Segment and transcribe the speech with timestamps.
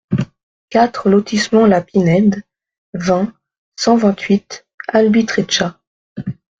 [0.71, 2.41] quatre lotissement La Pinède,
[2.95, 3.31] vingt,
[3.75, 5.77] cent vingt-huit, Albitreccia